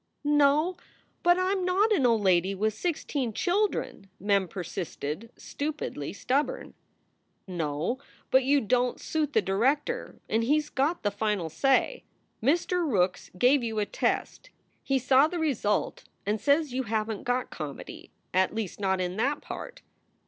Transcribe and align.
"No, 0.23 0.77
but 1.21 1.37
I 1.37 1.51
m 1.51 1.63
not 1.63 1.91
an 1.91 2.07
old 2.07 2.23
lady 2.23 2.55
with 2.55 2.73
sixteen 2.73 3.33
children," 3.33 4.09
Mem 4.19 4.47
persisted, 4.47 5.31
stupidly 5.37 6.11
stubborn. 6.11 6.73
"No, 7.45 7.99
but 8.31 8.43
you 8.43 8.61
don 8.61 8.95
t 8.95 8.99
suit 9.03 9.33
the 9.33 9.43
director 9.43 10.19
and 10.27 10.43
he 10.43 10.57
s 10.57 10.69
got 10.69 11.03
the 11.03 11.11
final 11.11 11.49
say. 11.51 12.03
Mr. 12.41 12.83
Rookes 12.91 13.29
gave 13.37 13.61
you 13.63 13.77
a 13.77 13.85
test. 13.85 14.49
He 14.81 14.97
saw 14.97 15.27
the 15.27 15.37
result 15.37 16.05
and 16.25 16.41
says 16.41 16.73
you 16.73 16.81
haven 16.85 17.17
t 17.19 17.23
got 17.23 17.51
comedy 17.51 18.11
at 18.33 18.55
least 18.55 18.79
not 18.79 18.99
in 18.99 19.17
that 19.17 19.39
part. 19.41 19.83